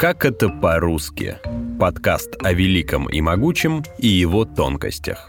Как 0.00 0.24
это 0.24 0.48
по-русски? 0.48 1.36
Подкаст 1.78 2.30
о 2.42 2.54
великом 2.54 3.06
и 3.10 3.20
могучем 3.20 3.84
и 3.98 4.06
его 4.08 4.46
тонкостях. 4.46 5.28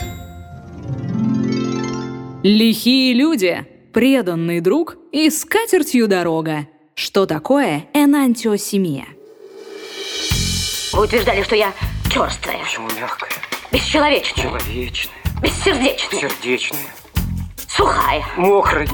Лихие 2.41 3.13
люди, 3.13 3.65
преданный 3.93 4.61
друг 4.61 4.95
и 5.11 5.29
с 5.29 5.43
катертью 5.43 6.07
дорога. 6.07 6.67
Что 6.95 7.25
такое 7.25 7.83
энантиосемия? 7.93 9.07
Вы 10.93 11.03
утверждали, 11.03 11.43
что 11.43 11.57
я 11.57 11.73
черствая, 12.09 12.59
Почему 12.63 12.87
мягкая? 12.97 13.29
бесчеловечная, 13.73 14.43
Человечная, 14.45 15.15
бессердечная, 15.41 16.21
сердечная, 16.21 16.79
сухая. 17.67 18.23
мокрая. 18.37 18.87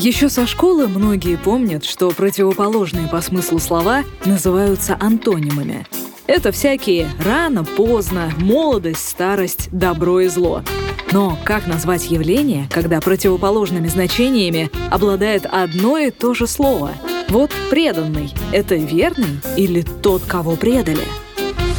Еще 0.00 0.30
со 0.30 0.46
школы 0.46 0.88
многие 0.88 1.36
помнят, 1.36 1.84
что 1.84 2.10
противоположные 2.10 3.06
по 3.06 3.20
смыслу 3.20 3.58
слова 3.58 4.02
называются 4.24 4.96
антонимами. 4.98 5.86
Это 6.26 6.52
всякие 6.52 7.10
рано, 7.22 7.64
поздно, 7.64 8.32
молодость, 8.38 9.06
старость, 9.06 9.68
добро 9.70 10.20
и 10.20 10.28
зло. 10.28 10.64
Но 11.12 11.38
как 11.44 11.66
назвать 11.66 12.10
явление, 12.10 12.66
когда 12.70 12.98
противоположными 13.02 13.88
значениями 13.88 14.70
обладает 14.90 15.44
одно 15.44 15.98
и 15.98 16.10
то 16.10 16.32
же 16.32 16.46
слово? 16.46 16.92
Вот 17.28 17.50
преданный— 17.68 18.32
это 18.52 18.76
верный 18.76 19.40
или 19.58 19.82
тот, 19.82 20.22
кого 20.22 20.56
предали? 20.56 21.04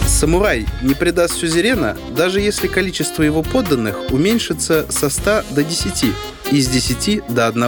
Самурай 0.06 0.68
не 0.84 0.94
предаст 0.94 1.38
сюзерена, 1.38 1.98
даже 2.16 2.40
если 2.40 2.68
количество 2.68 3.24
его 3.24 3.42
подданных 3.42 4.12
уменьшится 4.12 4.86
со 4.92 5.10
100 5.10 5.44
до 5.56 5.64
10 5.64 6.14
и 6.52 6.62
с 6.62 6.68
10 6.68 7.24
до 7.30 7.48
1. 7.48 7.64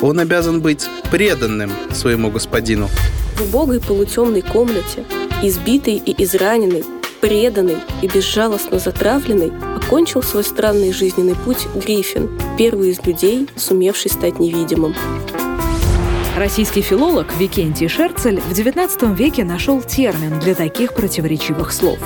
Он 0.00 0.18
обязан 0.18 0.60
быть 0.60 0.88
преданным 1.10 1.70
своему 1.92 2.30
господину. 2.30 2.88
В 3.36 3.42
убогой 3.42 3.80
полутемной 3.80 4.42
комнате, 4.42 5.04
избитый 5.42 5.96
и 5.96 6.22
израненный, 6.22 6.84
преданный 7.20 7.76
и 8.02 8.08
безжалостно 8.08 8.78
затравленный, 8.78 9.52
окончил 9.76 10.22
свой 10.22 10.44
странный 10.44 10.92
жизненный 10.92 11.34
путь 11.34 11.66
Гриффин, 11.74 12.30
первый 12.58 12.90
из 12.90 13.04
людей, 13.04 13.48
сумевший 13.56 14.10
стать 14.10 14.38
невидимым. 14.38 14.94
Российский 16.36 16.80
филолог 16.80 17.26
Викентий 17.38 17.88
Шерцель 17.88 18.40
в 18.40 18.52
XIX 18.52 19.14
веке 19.14 19.44
нашел 19.44 19.82
термин 19.82 20.40
для 20.40 20.54
таких 20.54 20.94
противоречивых 20.94 21.72
слов. 21.72 21.98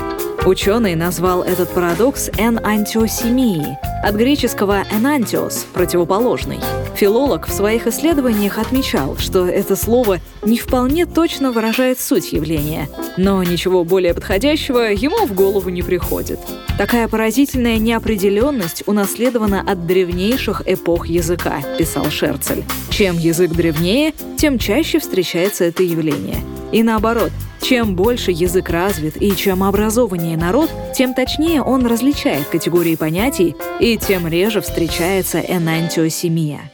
Ученый 0.46 0.94
назвал 0.94 1.42
этот 1.42 1.70
парадокс 1.70 2.30
энантиосемией, 2.38 3.76
от 4.04 4.14
греческого 4.14 4.84
«энантиос»— 4.92 5.66
противоположный. 5.74 6.60
Филолог 6.94 7.48
в 7.48 7.52
своих 7.52 7.88
исследованиях 7.88 8.58
отмечал, 8.58 9.16
что 9.16 9.48
это 9.48 9.74
слово 9.74 10.20
не 10.44 10.56
вполне 10.56 11.04
точно 11.04 11.50
выражает 11.50 11.98
суть 11.98 12.32
явления, 12.32 12.88
но 13.16 13.42
ничего 13.42 13.82
более 13.82 14.14
подходящего 14.14 14.92
ему 14.92 15.26
в 15.26 15.34
голову 15.34 15.68
не 15.68 15.82
приходит. 15.82 16.38
Такая 16.78 17.08
поразительная 17.08 17.78
неопределенность 17.78 18.84
унаследована 18.86 19.62
от 19.66 19.84
древнейших 19.84 20.62
эпох 20.64 21.08
языка, 21.08 21.60
писал 21.76 22.08
Шерцель. 22.08 22.62
Чем 22.90 23.18
язык 23.18 23.50
древнее, 23.50 24.14
тем 24.38 24.60
чаще 24.60 25.00
встречается 25.00 25.64
это 25.64 25.82
явление. 25.82 26.38
И 26.70 26.84
наоборот, 26.84 27.32
чем 27.60 27.96
больше 27.96 28.30
язык 28.30 28.70
развит 28.70 29.20
и 29.20 29.34
чем 29.34 29.62
образованнее 29.62 30.36
народ, 30.36 30.70
тем 30.94 31.14
точнее 31.14 31.62
он 31.62 31.86
различает 31.86 32.46
категории 32.46 32.96
понятий 32.96 33.56
и 33.80 33.98
тем 33.98 34.26
реже 34.26 34.60
встречается 34.60 35.40
энантиосемия. 35.40 36.70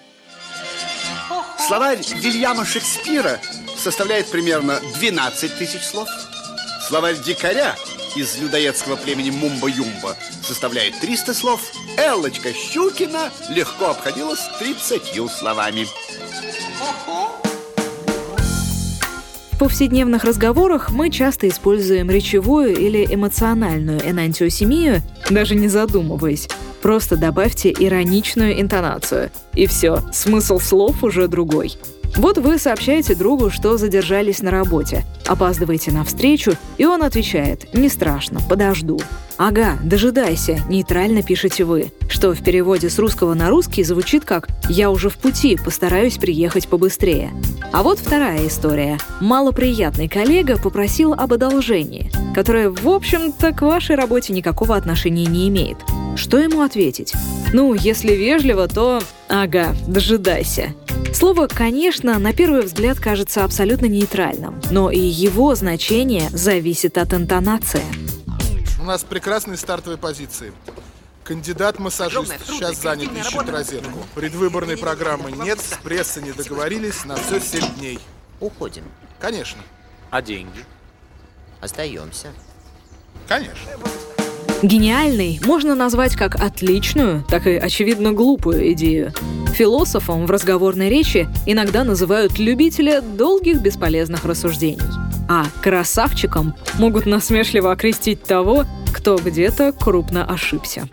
Словарь 1.67 2.01
Вильяма 2.21 2.65
Шекспира 2.65 3.41
составляет 3.77 4.27
примерно 4.27 4.81
12 4.97 5.59
тысяч 5.59 5.83
слов. 5.83 6.09
Словарь 6.87 7.17
дикаря 7.25 7.77
из 8.15 8.39
людоедского 8.39 8.97
племени 8.97 9.31
Мумба-Юмба 9.31 10.17
составляет 10.43 10.99
300 11.01 11.35
слов. 11.35 11.61
Эллочка 11.97 12.53
Щукина 12.53 13.31
легко 13.49 13.91
обходилась 13.91 14.41
30 14.59 15.31
словами. 15.31 15.87
В 19.53 19.59
повседневных 19.59 20.25
разговорах 20.25 20.91
мы 20.91 21.09
часто 21.09 21.49
используем 21.49 22.11
речевую 22.11 22.77
или 22.77 23.07
эмоциональную 23.09 24.01
энантиосемию, 24.01 25.03
даже 25.31 25.55
не 25.55 25.69
задумываясь. 25.69 26.49
Просто 26.81 27.17
добавьте 27.17 27.71
ироничную 27.71 28.61
интонацию. 28.61 29.31
И 29.55 29.67
все, 29.67 30.03
смысл 30.13 30.59
слов 30.59 31.05
уже 31.05 31.29
другой. 31.29 31.77
Вот 32.17 32.39
вы 32.39 32.59
сообщаете 32.59 33.15
другу, 33.15 33.51
что 33.51 33.79
задержались 33.79 34.43
на 34.43 34.51
работе, 34.51 35.05
опаздываете 35.27 35.93
на 35.93 36.05
встречу, 36.05 36.53
и 36.77 36.85
он 36.85 37.03
отвечает 37.03 37.73
«Не 37.73 37.89
страшно, 37.89 38.41
подожду». 38.51 39.01
«Ага, 39.39 39.79
дожидайся», 39.83 40.61
нейтрально 40.69 41.23
пишете 41.23 41.65
вы, 41.65 41.91
что 42.23 42.35
в 42.35 42.45
переводе 42.45 42.89
с 42.89 43.01
русского 43.01 43.35
на 43.35 43.51
русский 43.51 43.83
звучит 43.83 44.25
как 44.25 44.47
«Я 44.69 44.93
уже 44.93 45.09
в 45.09 45.17
пути, 45.17 45.57
постараюсь 45.57 46.19
приехать 46.19 46.69
побыстрее». 46.69 47.33
А 47.73 47.83
вот 47.83 47.99
вторая 47.99 48.47
история. 48.47 48.97
Малоприятный 49.19 50.09
коллега 50.09 50.57
попросил 50.57 51.15
об 51.15 51.33
одолжении, 51.33 52.13
которое, 52.33 52.71
в 52.71 52.89
общем-то, 52.89 53.51
к 53.51 53.63
вашей 53.63 53.97
работе 53.97 54.33
никакого 54.33 54.77
отношения 54.77 55.27
не 55.27 55.49
имеет. 55.49 55.79
Что 56.15 56.39
ему 56.39 56.63
ответить? 56.63 57.13
Ну, 57.53 57.75
если 57.75 58.13
вежливо, 58.13 58.69
то 58.69 59.03
«Ага, 59.29 59.75
дожидайся». 59.89 60.77
Слово, 61.13 61.49
конечно, 61.49 62.21
на 62.21 62.33
первый 62.33 62.63
взгляд 62.63 63.01
кажется 63.01 63.43
абсолютно 63.43 63.87
нейтральным, 63.87 64.61
но 64.71 64.93
и 64.93 65.01
его 65.01 65.57
значение 65.57 66.31
зависит 66.31 66.99
от 66.99 67.15
интонации. 67.15 67.83
У 68.81 68.85
нас 68.85 69.03
прекрасные 69.03 69.57
стартовые 69.57 69.99
позиции. 69.99 70.53
Кандидат-массажист 71.25 72.35
сейчас 72.47 72.81
занят, 72.83 73.11
ищет 73.17 73.49
розетку. 73.49 73.99
Предвыборной 74.15 74.77
программы 74.77 75.31
нет, 75.33 75.61
с 75.61 75.79
прессой 75.83 76.25
не 76.25 76.33
договорились, 76.33 77.05
на 77.05 77.15
все 77.17 77.41
7 77.41 77.75
дней. 77.79 77.99
Уходим. 78.41 78.85
Конечно, 79.21 79.63
А 80.11 80.21
деньги? 80.21 80.65
Остаемся. 81.61 82.29
конечно. 83.29 83.71
Гениальной 84.63 85.41
можно 85.45 85.75
назвать 85.75 86.15
как 86.17 86.37
отличную, 86.37 87.25
так 87.29 87.47
и 87.47 87.55
очевидно 87.55 88.13
глупую 88.13 88.73
идею. 88.73 89.13
Философом 89.55 90.27
в 90.27 90.31
разговорной 90.31 90.89
речи 90.89 91.29
иногда 91.47 91.83
называют 91.85 92.39
любителя 92.39 93.01
долгих 93.01 93.61
бесполезных 93.61 94.25
рассуждений. 94.25 94.81
А 95.29 95.47
красавчиком 95.63 96.55
могут 96.79 97.07
насмешливо 97.07 97.73
окрестить 97.73 98.23
того, 98.25 98.65
кто 98.95 99.17
где-то 99.17 99.73
крупно 99.73 100.25
ошибся. 100.25 100.89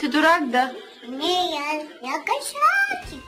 Ты 0.00 0.10
дурак, 0.10 0.50
да? 0.50 0.72
Не, 1.06 1.50
я, 1.52 1.82
я 2.00 2.18
кошачик. 2.20 3.22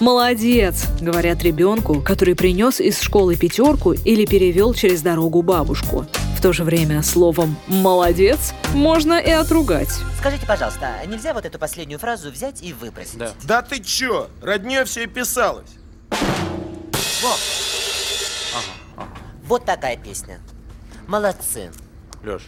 «Молодец!»— 0.00 0.86
говорят 1.00 1.44
ребенку, 1.44 2.00
который 2.00 2.34
принес 2.34 2.80
из 2.80 3.00
школы 3.00 3.36
пятерку 3.36 3.92
или 3.92 4.26
перевел 4.26 4.74
через 4.74 5.02
дорогу 5.02 5.42
бабушку. 5.42 6.04
В 6.36 6.42
то 6.42 6.52
же 6.52 6.64
время 6.64 7.04
словом 7.04 7.56
«молодец» 7.68 8.54
можно 8.74 9.20
и 9.20 9.30
отругать. 9.30 9.90
Скажите, 10.18 10.44
пожалуйста, 10.46 10.96
а 11.00 11.06
нельзя 11.06 11.32
вот 11.32 11.46
эту 11.46 11.60
последнюю 11.60 12.00
фразу 12.00 12.32
взять 12.32 12.60
и 12.60 12.72
выбросить? 12.72 13.18
Да. 13.18 13.30
Да 13.44 13.62
ты 13.62 13.78
чё? 13.80 14.28
Роднее 14.42 14.84
все 14.84 15.04
и 15.04 15.06
писалось. 15.06 15.70
Вот 19.44 19.64
такая 19.64 19.96
песня. 19.96 20.40
Молодцы. 21.06 21.70
Леш, 22.24 22.42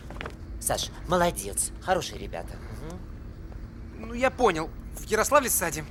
Саш, 0.61 0.89
молодец. 1.06 1.71
Хорошие 1.81 2.19
ребята. 2.19 2.55
Ну, 3.99 4.15
я 4.15 4.31
понял. 4.31 4.69
В 4.97 5.11
Ярославле 5.11 5.51
садим. 5.51 5.84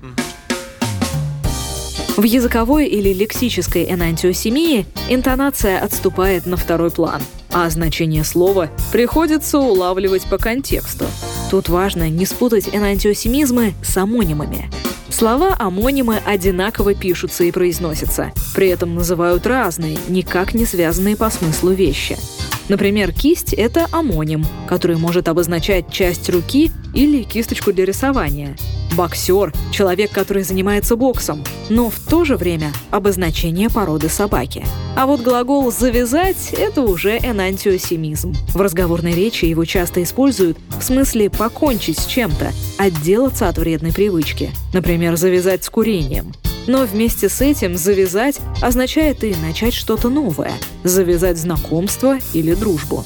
В 2.18 2.24
языковой 2.24 2.88
или 2.88 3.14
лексической 3.14 3.92
энантиосемии 3.92 4.86
интонация 5.10 5.82
отступает 5.82 6.46
на 6.46 6.56
второй 6.56 6.90
план, 6.90 7.22
а 7.52 7.70
значение 7.70 8.24
слова 8.24 8.70
приходится 8.94 9.60
улавливать 9.60 10.24
по 10.30 10.38
контексту. 10.38 11.06
Тут 11.52 11.68
важно 11.68 12.10
не 12.10 12.26
спутать 12.26 12.70
энантиосемизмы 12.74 13.74
с 13.84 13.98
амонимами. 13.98 14.70
Слова-амонимы 15.10 16.22
одинаково 16.26 16.94
пишутся 16.94 17.44
и 17.44 17.52
произносятся, 17.52 18.32
при 18.54 18.70
этом 18.70 18.96
называют 18.96 19.46
разные, 19.46 19.98
никак 20.08 20.54
не 20.54 20.66
связанные 20.66 21.18
по 21.18 21.30
смыслу 21.30 21.72
вещи. 21.72 22.18
Например, 22.68 23.12
кисть— 23.12 23.54
это 23.58 23.88
амоним, 23.92 24.46
который 24.68 24.98
может 24.98 25.28
обозначать 25.28 25.92
часть 25.92 26.30
руки 26.30 26.72
или 26.94 27.24
кисточку 27.24 27.72
для 27.72 27.86
рисования. 27.86 28.56
Боксер— 28.96 29.54
человек, 29.72 30.12
который 30.12 30.44
занимается 30.44 30.96
боксом, 30.96 31.44
но 31.70 31.90
в 31.90 32.00
то 32.00 32.24
же 32.24 32.38
время 32.38 32.72
обозначение 32.92 33.70
породы 33.70 34.10
собаки. 34.10 34.66
А 34.96 35.06
вот 35.06 35.22
глагол 35.22 35.72
«завязать»— 35.72 36.54
это 36.58 36.82
уже 36.82 37.18
энантиосемизм. 37.18 38.34
В 38.54 38.62
разговорной 38.62 39.14
речи 39.14 39.46
его 39.46 39.66
часто 39.66 40.02
используют 40.02 40.58
в 40.80 40.84
смысле 40.84 41.30
покончить 41.30 42.00
с 42.00 42.06
чем-то, 42.06 42.54
отделаться 42.78 43.50
от 43.50 43.58
вредной 43.58 43.92
привычки. 43.92 44.52
Например, 44.74 45.18
завязать 45.18 45.64
с 45.64 45.70
курением. 45.70 46.32
Но 46.68 46.86
вместе 46.86 47.30
с 47.30 47.42
этим 47.42 47.76
«завязать» 47.76 48.40
означает 48.62 49.24
и 49.24 49.36
начать 49.36 49.74
что-то 49.74 50.10
новое, 50.10 50.54
завязать 50.84 51.38
знакомство 51.38 52.18
или 52.34 52.54
дружбу. 52.56 53.06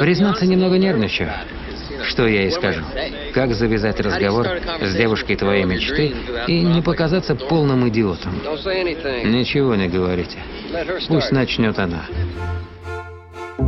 Признаться, 0.00 0.46
немного 0.46 0.76
нервничаю. 0.76 1.32
Что 2.08 2.26
я 2.26 2.42
ей 2.42 2.52
скажу? 2.52 2.82
Как 3.34 3.54
завязать 3.54 3.98
разговор 4.00 4.46
с 4.80 4.94
девушкой 4.94 5.36
твоей 5.36 5.64
мечты 5.64 6.14
и 6.46 6.60
не 6.60 6.82
показаться 6.82 7.34
полным 7.34 7.88
идиотом? 7.88 8.34
Ничего 8.34 9.74
не 9.74 9.88
говорите. 9.88 10.38
Пусть 11.08 11.32
начнет 11.32 11.78
она. 11.78 12.04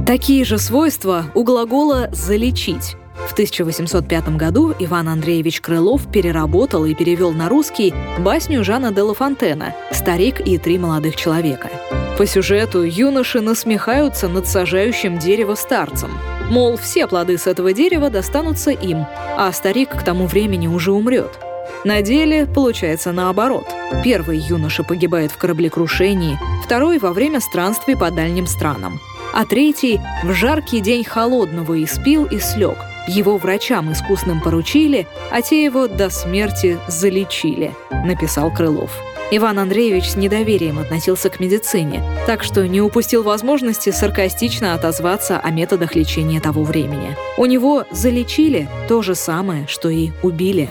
Такие 0.06 0.44
же 0.44 0.58
свойства 0.58 1.26
у 1.34 1.44
глагола 1.44 2.08
«залечить». 2.12 2.96
В 3.26 3.32
1805 3.32 4.36
году 4.36 4.74
Иван 4.78 5.08
Андреевич 5.08 5.60
Крылов 5.60 6.10
переработал 6.10 6.84
и 6.84 6.94
перевел 6.94 7.32
на 7.32 7.48
русский 7.48 7.92
басню 8.18 8.64
Жана 8.64 8.92
де 8.92 9.02
Ла 9.02 9.14
Фонтена 9.14 9.74
«Старик 9.90 10.40
и 10.40 10.58
три 10.58 10.78
молодых 10.78 11.16
человека». 11.16 11.68
По 12.16 12.26
сюжету 12.26 12.82
юноши 12.82 13.40
насмехаются 13.40 14.28
над 14.28 14.48
сажающим 14.48 15.18
дерево 15.18 15.54
старцем. 15.54 16.10
Мол, 16.50 16.76
все 16.76 17.06
плоды 17.06 17.38
с 17.38 17.46
этого 17.46 17.72
дерева 17.72 18.10
достанутся 18.10 18.70
им, 18.70 19.06
а 19.36 19.52
старик 19.52 19.90
к 19.90 20.02
тому 20.02 20.26
времени 20.26 20.66
уже 20.66 20.92
умрет. 20.92 21.38
На 21.84 22.02
деле 22.02 22.46
получается 22.46 23.12
наоборот. 23.12 23.66
Первый 24.02 24.38
юноша 24.38 24.82
погибает 24.82 25.30
в 25.30 25.38
кораблекрушении, 25.38 26.38
второй 26.64 26.98
во 26.98 27.12
время 27.12 27.40
странствий 27.40 27.96
по 27.96 28.10
дальним 28.10 28.46
странам, 28.46 29.00
а 29.32 29.44
третий 29.44 30.00
в 30.24 30.32
жаркий 30.32 30.80
день 30.80 31.04
холодного 31.04 31.82
испил 31.84 32.24
и 32.24 32.38
слег. 32.40 32.78
Его 33.08 33.38
врачам 33.38 33.90
искусным 33.90 34.42
поручили, 34.42 35.06
а 35.30 35.40
те 35.40 35.64
его 35.64 35.88
до 35.88 36.10
смерти 36.10 36.78
залечили, 36.88 37.74
написал 38.04 38.52
Крылов. 38.52 38.90
Иван 39.30 39.58
Андреевич 39.58 40.10
с 40.10 40.16
недоверием 40.16 40.78
относился 40.78 41.30
к 41.30 41.40
медицине, 41.40 42.02
так 42.26 42.42
что 42.42 42.68
не 42.68 42.82
упустил 42.82 43.22
возможности 43.22 43.90
саркастично 43.90 44.74
отозваться 44.74 45.38
о 45.38 45.50
методах 45.50 45.96
лечения 45.96 46.38
того 46.38 46.64
времени. 46.64 47.16
У 47.38 47.46
него 47.46 47.84
залечили 47.90 48.68
то 48.88 49.00
же 49.00 49.14
самое, 49.14 49.66
что 49.66 49.88
и 49.88 50.10
убили. 50.22 50.68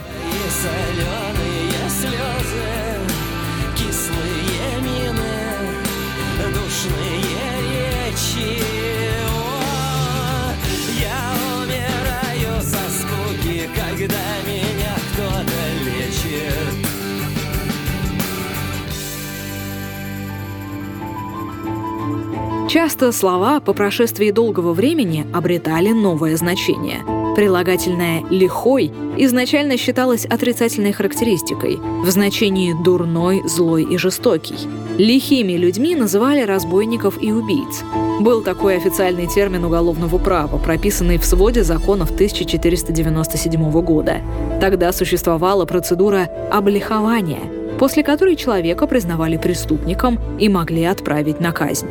Часто 22.68 23.12
слова 23.12 23.60
по 23.60 23.72
прошествии 23.72 24.30
долгого 24.30 24.74
времени 24.74 25.26
обретали 25.32 25.88
новое 25.88 26.36
значение. 26.36 26.98
Прилагательное 27.34 28.22
«лихой» 28.28 28.92
изначально 29.16 29.78
считалось 29.78 30.26
отрицательной 30.26 30.92
характеристикой 30.92 31.78
в 31.78 32.10
значении 32.10 32.74
«дурной», 32.84 33.40
«злой» 33.48 33.84
и 33.84 33.96
«жестокий». 33.96 34.68
Лихими 34.98 35.54
людьми 35.54 35.94
называли 35.94 36.42
разбойников 36.42 37.22
и 37.22 37.32
убийц. 37.32 37.84
Был 38.20 38.42
такой 38.42 38.76
официальный 38.76 39.28
термин 39.28 39.64
уголовного 39.64 40.18
права, 40.18 40.58
прописанный 40.58 41.16
в 41.16 41.24
своде 41.24 41.64
законов 41.64 42.10
1497 42.10 43.70
года. 43.80 44.20
Тогда 44.60 44.92
существовала 44.92 45.64
процедура 45.64 46.28
облихования, 46.52 47.57
после 47.78 48.02
которой 48.02 48.36
человека 48.36 48.86
признавали 48.86 49.36
преступником 49.36 50.18
и 50.38 50.48
могли 50.48 50.84
отправить 50.84 51.40
на 51.40 51.52
казнь. 51.52 51.88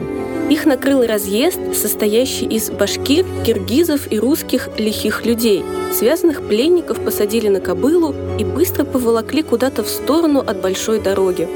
Их 0.49 0.65
накрыл 0.65 1.05
разъезд, 1.05 1.59
состоящий 1.73 2.45
из 2.45 2.69
башкир, 2.69 3.25
киргизов 3.45 4.09
и 4.11 4.17
русских 4.17 4.69
лихих 4.77 5.25
людей. 5.25 5.63
Связанных 5.91 6.47
пленников 6.47 6.99
посадили 7.01 7.49
на 7.49 7.59
кобылу 7.59 8.15
и 8.39 8.45
быстро 8.45 8.85
поволокли 8.85 9.41
куда-то 9.41 9.83
в 9.83 9.89
сторону 9.89 10.39
от 10.39 10.61
большой 10.61 11.01
дороги. 11.01 11.49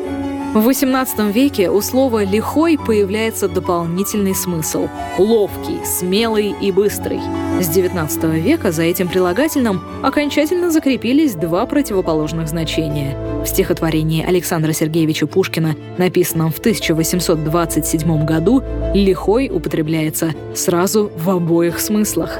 В 0.53 0.68
XVIII 0.68 1.31
веке 1.31 1.69
у 1.69 1.80
слова 1.80 2.25
«лихой» 2.25 2.77
появляется 2.77 3.48
дополнительный 3.48 4.36
смысл– 4.36 4.89
ловкий, 5.18 5.80
смелый 5.86 6.53
и 6.59 6.74
быстрый. 6.74 7.21
С 7.62 7.69
XIX 7.69 8.38
века 8.38 8.74
за 8.74 8.83
этим 8.83 9.07
прилагательным 9.07 9.81
окончательно 10.03 10.69
закрепились 10.69 11.36
два 11.36 11.65
противоположных 11.65 12.50
значения. 12.50 13.15
В 13.42 13.45
стихотворении 13.45 14.25
Александра 14.25 14.74
Сергеевича 14.74 15.25
Пушкина, 15.25 15.77
написанном 15.98 16.51
в 16.51 16.59
1827 16.59 18.25
году, 18.25 18.62
«лихой» 18.94 19.50
употребляется 19.50 20.33
сразу 20.53 21.09
в 21.15 21.30
обоих 21.30 21.80
смыслах. 21.80 22.39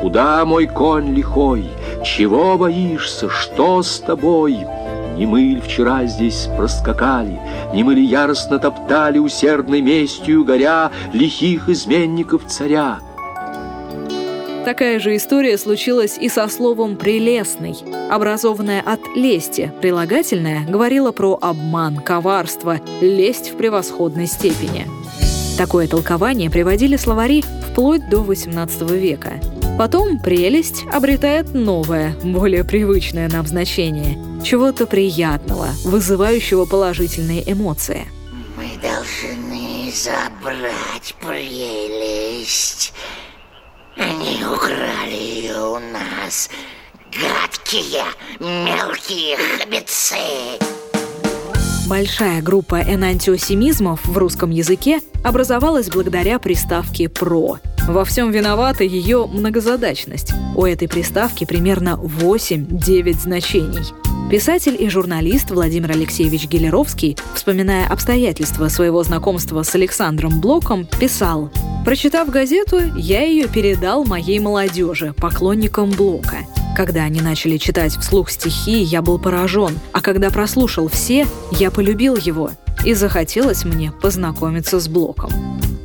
«Куда, 0.00 0.44
мой 0.44 0.66
конь 0.66 1.14
лихой? 1.14 1.66
Чего 2.04 2.58
боишься? 2.58 3.28
Что 3.28 3.84
с 3.84 4.00
тобой?» 4.00 4.66
Не 5.16 5.26
мы 5.26 5.60
вчера 5.60 6.06
здесь 6.06 6.48
проскакали, 6.56 7.38
Не 7.74 7.84
мы 7.84 7.98
яростно 8.00 8.58
топтали, 8.58 9.18
Усердной 9.18 9.80
местью 9.80 10.44
горя, 10.44 10.90
Лихих 11.12 11.68
изменников 11.68 12.46
царя? 12.46 13.00
Такая 14.64 15.00
же 15.00 15.16
история 15.16 15.58
случилась 15.58 16.16
и 16.18 16.28
со 16.28 16.46
словом 16.48 16.96
«прелестный». 16.96 17.74
Образованное 18.10 18.80
от 18.80 19.00
«лести» 19.16 19.72
прилагательное 19.80 20.64
говорило 20.66 21.10
про 21.10 21.36
обман, 21.40 21.96
коварство, 21.96 22.78
лесть 23.00 23.52
в 23.52 23.56
превосходной 23.56 24.26
степени. 24.26 24.86
Такое 25.58 25.88
толкование 25.88 26.48
приводили 26.48 26.96
словари 26.96 27.42
вплоть 27.42 28.08
до 28.08 28.22
XVIII 28.22 28.96
века. 28.96 29.32
Потом 29.76 30.20
«прелесть» 30.20 30.84
обретает 30.92 31.54
новое, 31.54 32.14
более 32.22 32.62
привычное 32.62 33.28
нам 33.28 33.46
значение– 33.46 34.16
чего-то 34.42 34.86
приятного, 34.86 35.68
вызывающего 35.84 36.64
положительные 36.64 37.50
эмоции. 37.50 38.06
Мы 38.56 38.70
должны 38.82 39.92
забрать 39.92 41.14
прелесть. 41.20 42.92
Они 43.96 44.44
украли 44.44 45.14
ее 45.14 45.58
у 45.58 45.78
нас. 45.78 46.50
Гадкие, 47.12 48.04
мелкие 48.40 49.36
хабицы. 49.36 50.16
Большая 51.88 52.40
группа 52.40 52.80
энантиосемизмов 52.80 54.04
в 54.06 54.16
русском 54.16 54.50
языке 54.50 55.00
образовалась 55.22 55.90
благодаря 55.90 56.38
приставке 56.38 57.08
«про». 57.08 57.58
Во 57.86 58.04
всем 58.04 58.30
виновата 58.30 58.84
ее 58.84 59.26
многозадачность. 59.26 60.32
У 60.54 60.64
этой 60.64 60.88
приставки 60.88 61.44
примерно 61.44 62.00
8-9 62.00 63.20
значений– 63.20 63.92
Писатель 64.32 64.82
и 64.82 64.88
журналист 64.88 65.50
Владимир 65.50 65.90
Алексеевич 65.90 66.48
Гелеровский, 66.48 67.18
вспоминая 67.34 67.86
обстоятельства 67.86 68.68
своего 68.68 69.02
знакомства 69.02 69.62
с 69.62 69.74
Александром 69.74 70.40
Блоком, 70.40 70.88
писал 70.98 71.50
«Прочитав 71.84 72.30
газету, 72.30 72.80
я 72.96 73.24
ее 73.24 73.46
передал 73.46 74.06
моей 74.06 74.38
молодежи, 74.38 75.12
поклонникам 75.18 75.90
Блока. 75.90 76.38
Когда 76.74 77.02
они 77.02 77.20
начали 77.20 77.58
читать 77.58 77.94
вслух 77.94 78.30
стихи, 78.30 78.80
я 78.80 79.02
был 79.02 79.18
поражен, 79.18 79.78
а 79.92 80.00
когда 80.00 80.30
прослушал 80.30 80.88
все, 80.88 81.26
я 81.50 81.70
полюбил 81.70 82.16
его, 82.16 82.52
и 82.86 82.94
захотелось 82.94 83.66
мне 83.66 83.92
познакомиться 83.92 84.80
с 84.80 84.88
Блоком. 84.88 85.30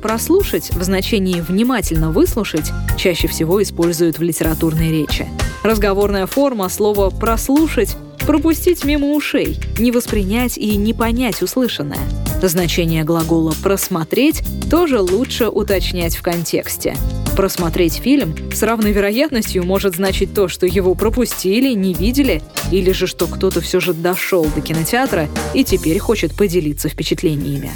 Прослушать 0.01 0.69
в 0.73 0.81
значении 0.83 1.41
«внимательно 1.41 2.11
выслушать» 2.11 2.71
чаще 2.95 3.27
всего 3.27 3.61
используют 3.61 4.19
в 4.19 4.21
литературной 4.21 4.89
речи. 4.89 5.27
Разговорная 5.63 6.27
форма 6.27 6.69
слова 6.69 7.09
«прослушать» 7.09 7.97
пропустить 8.25 8.83
мимо 8.83 9.13
ушей, 9.13 9.57
не 9.77 9.91
воспринять 9.91 10.57
и 10.57 10.75
не 10.75 10.93
понять 10.93 11.41
услышанное. 11.41 11.99
Значение 12.41 13.03
глагола 13.03 13.53
«просмотреть» 13.63 14.43
тоже 14.69 15.01
лучше 15.01 15.47
уточнять 15.47 16.15
в 16.15 16.21
контексте. 16.21 16.95
Просмотреть 17.35 17.95
фильм 17.95 18.35
с 18.53 18.61
равной 18.63 18.91
вероятностью 18.91 19.63
может 19.63 19.95
значить 19.95 20.33
то, 20.33 20.47
что 20.47 20.65
его 20.65 20.93
пропустили, 20.93 21.73
не 21.73 21.93
видели, 21.93 22.41
или 22.71 22.91
же 22.91 23.07
что 23.07 23.27
кто-то 23.27 23.61
все 23.61 23.79
же 23.79 23.93
дошел 23.93 24.45
до 24.55 24.61
кинотеатра 24.61 25.27
и 25.53 25.63
теперь 25.63 25.99
хочет 25.99 26.35
поделиться 26.35 26.89
впечатлениями. 26.89 27.71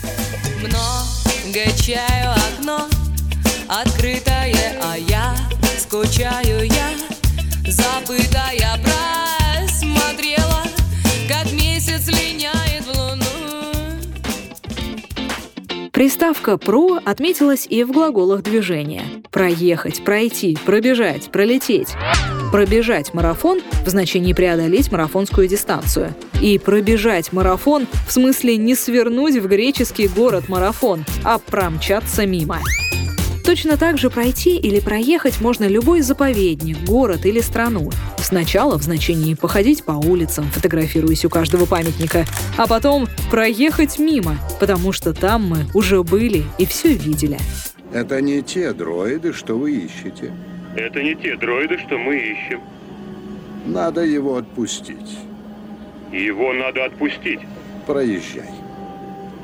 Много 0.62 1.72
чаю 1.78 2.32
окно 2.32 2.88
открытое, 3.68 4.80
а 4.82 4.98
я 4.98 5.36
скучаю 5.80 6.66
я, 6.66 6.92
забытая 7.68 8.80
про 8.84 9.41
Приставка 16.02 16.58
«про» 16.58 16.98
отметилась 17.06 17.68
и 17.70 17.84
в 17.84 17.92
глаголах 17.92 18.42
движения. 18.42 19.04
Проехать, 19.30 20.04
пройти, 20.04 20.58
пробежать, 20.66 21.30
пролететь. 21.32 21.90
Пробежать 22.52 23.14
марафон 23.14 23.62
в 23.86 23.88
значении 23.88 24.34
преодолеть 24.34 24.92
марафонскую 24.92 25.48
дистанцию. 25.48 26.16
И 26.42 26.58
пробежать 26.58 27.32
марафон 27.32 27.86
в 28.08 28.12
смысле 28.12 28.58
не 28.58 28.74
свернуть 28.74 29.36
в 29.36 29.48
греческий 29.48 30.08
город 30.08 30.50
марафон, 30.50 31.06
а 31.24 31.38
промчаться 31.38 32.26
мимо. 32.26 32.58
Точно 33.44 33.76
так 33.76 33.98
же 33.98 34.10
пройти 34.10 34.58
или 34.58 34.80
проехать 34.80 35.42
можно 35.42 35.68
любой 35.68 36.02
заповедник, 36.02 36.78
город 36.86 37.26
или 37.26 37.40
страну. 37.40 37.90
Сначала 38.18 38.78
в 38.78 38.84
значении 38.84 39.34
походить 39.34 39.84
по 39.84 39.94
улицам, 39.94 40.46
фотографируясь 40.46 41.26
у 41.26 41.30
каждого 41.30 41.66
памятника, 41.66 42.26
а 42.58 42.68
потом 42.68 43.08
проехать 43.30 44.00
мимо, 44.00 44.38
потому 44.60 44.92
что 44.92 45.14
там 45.14 45.48
мы 45.48 45.66
уже 45.74 46.04
были 46.04 46.44
и 46.58 46.66
все 46.66 46.94
видели. 46.94 47.40
Это 47.92 48.22
не 48.22 48.42
те 48.42 48.74
дроиды, 48.74 49.34
что 49.34 49.58
вы 49.58 49.72
ищете. 49.72 50.32
Это 50.76 51.04
не 51.04 51.16
те 51.16 51.36
дроиды, 51.36 51.78
что 51.80 51.98
мы 51.98 52.18
ищем. 52.18 52.62
Надо 53.66 54.02
его 54.02 54.38
отпустить. 54.38 55.18
Его 56.12 56.54
надо 56.54 56.86
отпустить. 56.86 57.40
Проезжай. 57.86 58.50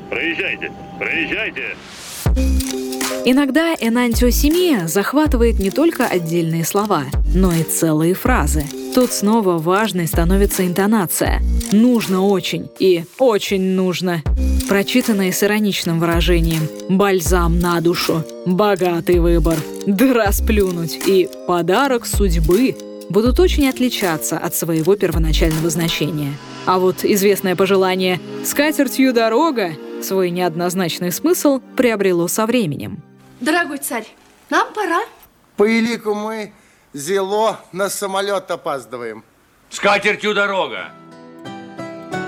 Проезжайте, 0.08 0.72
проезжайте. 0.98 1.76
Иногда 3.24 3.74
энантиосемия 3.74 4.86
захватывает 4.86 5.58
не 5.58 5.70
только 5.70 6.06
отдельные 6.06 6.64
слова, 6.64 7.04
но 7.34 7.52
и 7.52 7.62
целые 7.62 8.14
фразы. 8.14 8.64
Тут 8.94 9.12
снова 9.12 9.58
важной 9.58 10.06
становится 10.06 10.66
интонация. 10.66 11.42
«Нужно 11.72 12.24
очень» 12.24 12.68
и 12.78 13.04
«очень 13.18 13.62
нужно». 13.62 14.22
Прочитанные 14.68 15.32
с 15.32 15.42
ироничным 15.42 16.00
выражением 16.00 16.62
«бальзам 16.88 17.58
на 17.58 17.80
душу», 17.80 18.24
«богатый 18.46 19.18
выбор», 19.18 19.56
«дыра 19.86 20.32
сплюнуть» 20.32 20.98
и 21.06 21.28
«подарок 21.46 22.06
судьбы» 22.06 22.76
будут 23.08 23.40
очень 23.40 23.68
отличаться 23.68 24.38
от 24.38 24.54
своего 24.54 24.96
первоначального 24.96 25.70
значения. 25.70 26.32
А 26.66 26.78
вот 26.78 27.04
известное 27.04 27.56
пожелание 27.56 28.20
«скатертью 28.44 29.12
дорога» 29.12 29.72
свой 30.04 30.30
неоднозначный 30.30 31.12
смысл 31.12 31.60
приобрело 31.76 32.28
со 32.28 32.46
временем. 32.46 33.02
Дорогой 33.40 33.78
царь, 33.78 34.06
нам 34.50 34.72
пора. 34.74 35.00
По 35.56 35.66
элику 35.68 36.14
мы 36.14 36.52
зело 36.92 37.60
на 37.72 37.88
самолет 37.88 38.50
опаздываем. 38.50 39.24
С 39.70 39.80
катертью 39.80 40.34
дорога. 40.34 40.90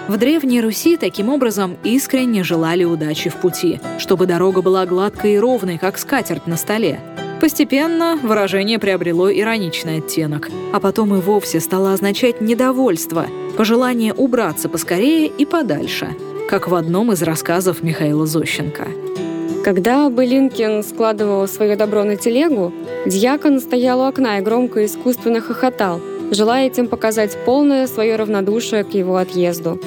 В 0.09 0.17
Древней 0.17 0.61
Руси 0.61 0.97
таким 0.97 1.29
образом 1.29 1.79
искренне 1.85 2.43
желали 2.43 2.85
удачи 2.85 3.31
в 3.31 3.37
пути, 3.37 3.81
чтобы 3.99 4.27
дорога 4.27 4.61
была 4.61 4.85
гладкой 4.85 5.35
и 5.35 5.39
ровной, 5.39 5.79
как 5.79 5.99
скатерть 5.99 6.47
на 6.47 6.57
столе. 6.57 7.01
Постепенно 7.41 8.19
выражение 8.21 8.79
приобрело 8.79 9.33
ироничный 9.33 9.99
оттенок, 9.99 10.51
а 10.73 10.81
потом 10.81 11.15
и 11.15 11.21
вовсе 11.21 11.61
стало 11.61 11.93
означать 11.93 12.41
недовольство, 12.41 13.27
пожелание 13.57 14.13
убраться 14.13 14.69
поскорее 14.69 15.29
и 15.29 15.47
подальше– 15.47 16.15
как 16.51 16.67
в 16.67 16.75
одном 16.75 17.13
из 17.13 17.23
рассказов 17.23 17.85
Михаила 17.85 18.27
Зощенко. 18.27 18.89
Когда 19.65 20.11
Былинкин 20.11 20.83
складывал 20.83 21.47
свое 21.47 21.77
добро 21.77 22.03
на 22.03 22.17
телегу, 22.17 22.73
дьякон 23.07 23.61
стоял 23.61 24.01
у 24.01 24.09
окна 24.09 24.39
и 24.39 24.43
громко 24.43 24.81
и 24.81 24.87
искусственно 24.87 25.41
хохотал, 25.41 26.01
желая 26.33 26.67
этим 26.67 26.89
показать 26.89 27.37
полное 27.45 27.87
свое 27.87 28.17
равнодушие 28.17 28.83
к 28.83 28.93
его 28.95 29.17
отъезду. 29.17 29.81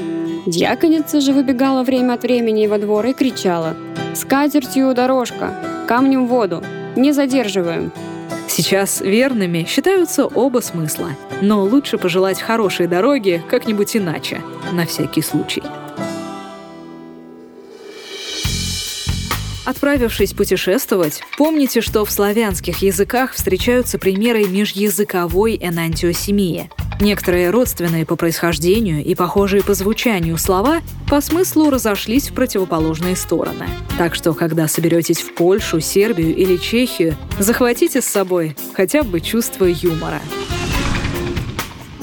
Дьяконица 0.46 1.20
же 1.20 1.34
выбегала 1.34 1.84
время 1.84 2.14
от 2.14 2.24
времени 2.24 2.68
во 2.68 2.78
двор 2.78 3.08
и 3.08 3.14
кричала 3.14 3.76
«С 4.16 4.24
катертью 4.24 4.94
дорожка! 4.94 5.54
Камнем 5.86 6.28
в 6.28 6.30
воду! 6.30 6.64
Не 6.96 7.12
задерживаем!» 7.12 7.92
Сейчас 8.48 9.02
верными 9.02 9.66
считаются 9.68 10.28
оба 10.28 10.60
смысла, 10.60 11.10
но 11.42 11.62
лучше 11.62 11.98
пожелать 11.98 12.40
хорошей 12.40 12.88
дороги 12.88 13.44
как-нибудь 13.50 13.98
иначе, 13.98 14.42
на 14.72 14.86
всякий 14.86 15.22
случай. 15.22 15.64
Отправившись 19.66 20.34
путешествовать, 20.34 21.22
помните, 21.38 21.80
что 21.80 22.04
в 22.04 22.12
славянских 22.12 22.82
языках 22.82 23.34
встречаются 23.34 23.98
примеры 23.98 24.46
межязыковой 24.46 25.58
энантиосемии. 25.62 26.70
Некоторые 27.00 27.50
родственные 27.50 28.06
по 28.06 28.16
происхождению 28.16 29.04
и 29.04 29.16
похожие 29.16 29.64
по 29.64 29.74
звучанию 29.74 30.38
слова 30.38 30.82
по 31.10 31.22
смыслу 31.22 31.70
разошлись 31.70 32.30
в 32.30 32.34
противоположные 32.34 33.16
стороны. 33.16 33.68
Так 33.98 34.16
что, 34.16 34.34
когда 34.34 34.68
соберетесь 34.68 35.22
в 35.22 35.34
Польшу, 35.34 35.80
Сербию 35.80 36.36
или 36.36 36.58
Чехию, 36.58 37.16
захватите 37.40 38.02
с 38.02 38.06
собой 38.06 38.56
хотя 38.74 39.04
бы 39.04 39.22
чувство 39.22 39.66
юмора. 39.66 40.22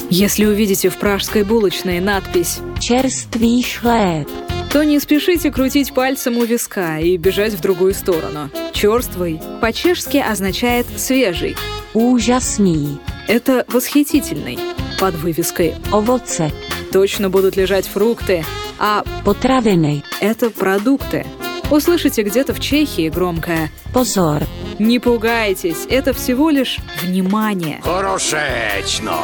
Если 0.08 0.44
увидите 0.44 0.88
в 0.88 0.96
пражской 0.96 1.44
булочной 1.44 2.00
надпись 2.00 2.58
«Черствый 2.80 3.62
хлеб», 3.62 4.28
то 4.72 4.84
не 4.84 5.00
спешите 5.00 5.50
крутить 5.50 5.92
пальцем 5.92 6.38
у 6.38 6.44
виска 6.44 6.98
и 6.98 7.16
бежать 7.16 7.54
в 7.54 7.60
другую 7.60 7.92
сторону. 7.92 8.50
Черствый 8.72 9.40
по-чешски 9.60 10.18
означает 10.18 10.86
«свежий». 10.96 11.56
Ужасный. 11.92 12.98
Это 13.26 13.64
восхитительный. 13.68 14.58
Под 15.00 15.14
вывеской 15.16 15.74
«Овоце». 15.90 16.52
Точно 16.92 17.30
будут 17.30 17.56
лежать 17.56 17.86
фрукты, 17.86 18.44
а 18.78 19.04
«Потравенный»— 19.24 20.04
это 20.20 20.50
продукты. 20.50 21.26
Услышите 21.70 22.22
где-то 22.22 22.54
в 22.54 22.60
Чехии 22.60 23.08
громкое 23.08 23.70
«Позор». 23.92 24.42
Не 24.78 24.98
пугайтесь, 24.98 25.86
это 25.88 26.12
всего 26.12 26.48
лишь 26.48 26.78
внимание. 27.02 27.80
Хорошечно. 27.82 29.18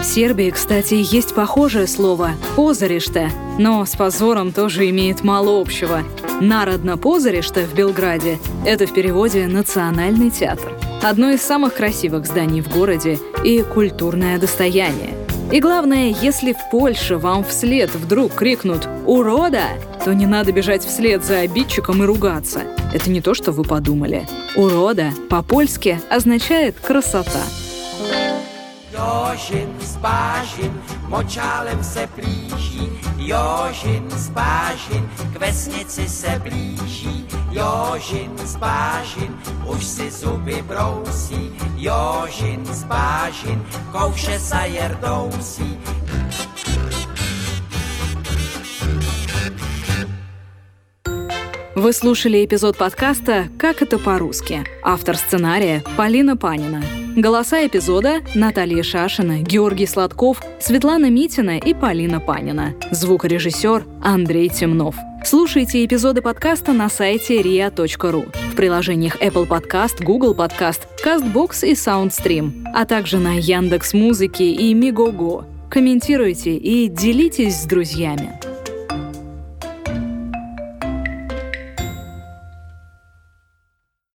В 0.00 0.04
Сербии, 0.04 0.48
кстати, 0.48 0.94
есть 0.94 1.34
похожее 1.34 1.86
слово 1.86 2.30
«позариште», 2.56 3.30
но 3.58 3.84
с 3.84 3.94
позором 3.94 4.50
тоже 4.50 4.88
имеет 4.88 5.22
мало 5.22 5.60
общего. 5.60 6.02
Народно 6.40 6.96
позариште 6.96 7.66
в 7.66 7.74
Белграде– 7.74 8.38
это 8.66 8.86
в 8.86 8.94
переводе 8.94 9.46
«национальный 9.46 10.30
театр». 10.30 10.72
Одно 11.02 11.30
из 11.30 11.42
самых 11.42 11.74
красивых 11.74 12.26
зданий 12.26 12.62
в 12.62 12.72
городе 12.72 13.18
и 13.44 13.62
культурное 13.62 14.38
достояние. 14.38 15.10
И 15.52 15.60
главное, 15.60 16.14
если 16.22 16.54
в 16.54 16.70
Польше 16.70 17.18
вам 17.18 17.44
вслед 17.44 17.94
вдруг 17.94 18.32
крикнут 18.32 18.88
«Урода!», 19.04 19.64
то 20.02 20.14
не 20.14 20.24
надо 20.24 20.50
бежать 20.50 20.82
вслед 20.82 21.22
за 21.26 21.40
обидчиком 21.40 22.02
и 22.02 22.06
ругаться. 22.06 22.62
Это 22.94 23.10
не 23.10 23.20
то, 23.20 23.34
что 23.34 23.52
вы 23.52 23.64
подумали. 23.64 24.26
«Урода» 24.56 25.10
по-польски 25.28 26.00
означает 26.08 26.76
«красота». 26.80 27.42
Jožin 29.00 29.80
spážin, 29.80 30.82
močálem 31.08 31.84
se 31.84 32.06
plíží, 32.06 32.90
Jožin 33.16 34.10
spážin, 34.10 35.10
k 35.32 35.36
vesnici 35.40 36.08
se 36.08 36.38
blíží, 36.42 37.26
Jožin 37.50 38.38
spážin, 38.44 39.36
už 39.64 39.84
si 39.84 40.10
zuby 40.10 40.62
brousí, 40.62 41.50
Jožin 41.76 42.66
spážin, 42.66 43.64
kouše 43.92 44.38
sa 44.38 44.68
jerdousí. 44.68 45.80
Вы 51.80 51.94
слушали 51.94 52.44
эпизод 52.44 52.76
подкаста 52.76 53.48
«Как 53.56 53.80
это 53.80 53.98
по-русски». 53.98 54.64
Автор 54.82 55.16
сценария 55.16 55.82
Полина 55.96 56.36
Панина. 56.36 56.82
Голоса 57.16 57.66
эпизода– 57.66 58.20
Наталья 58.34 58.82
Шашина, 58.82 59.40
Георгий 59.40 59.86
Сладков, 59.86 60.42
Светлана 60.60 61.08
Митина 61.08 61.56
и 61.56 61.72
Полина 61.72 62.20
Панина. 62.20 62.74
Звукорежиссер 62.90 63.86
Андрей 64.02 64.50
Темнов. 64.50 64.94
Слушайте 65.24 65.82
эпизоды 65.82 66.20
подкаста 66.20 66.74
на 66.74 66.90
сайте 66.90 67.40
ria.ru, 67.40 68.30
в 68.52 68.56
приложениях 68.56 69.16
Apple 69.22 69.48
Podcast, 69.48 70.04
Google 70.04 70.34
Podcast, 70.34 70.80
CastBox 71.02 71.66
и 71.66 71.72
SoundStream, 71.72 72.62
а 72.74 72.84
также 72.84 73.16
на 73.16 73.38
Яндекс 73.38 73.94
Музыке 73.94 74.50
и 74.52 74.74
Мигого. 74.74 75.46
Комментируйте 75.70 76.56
и 76.56 76.88
делитесь 76.88 77.62
с 77.62 77.64
друзьями. 77.64 78.38